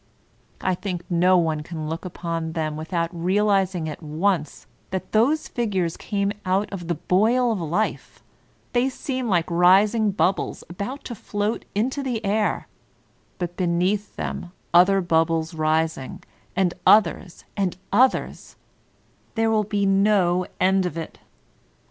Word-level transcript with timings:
I 0.61 0.73
think 0.73 1.03
no 1.11 1.37
one 1.37 1.61
can 1.61 1.87
look 1.87 2.05
upon 2.05 2.53
them 2.53 2.75
without 2.75 3.11
realizing 3.13 3.87
at 3.87 4.01
once 4.01 4.65
that 4.89 5.11
those 5.11 5.47
figures 5.47 5.95
came 5.95 6.31
out 6.43 6.73
of 6.73 6.87
the 6.87 6.95
boil 6.95 7.51
of 7.51 7.61
life; 7.61 8.23
they 8.73 8.89
seem 8.89 9.29
like 9.29 9.45
rising 9.51 10.09
bubbles 10.09 10.63
about 10.71 11.03
to 11.03 11.13
float 11.13 11.65
into 11.75 12.01
the 12.01 12.25
air, 12.25 12.67
but 13.37 13.55
be 13.57 13.67
neath 13.67 14.15
them 14.15 14.51
other 14.73 15.01
bubbles 15.01 15.53
rising, 15.53 16.23
and 16.55 16.73
others, 16.83 17.45
and 17.55 17.77
others,— 17.91 18.55
there 19.35 19.51
will 19.51 19.63
be 19.65 19.85
no 19.85 20.47
end 20.59 20.87
of 20.87 20.97
it. 20.97 21.19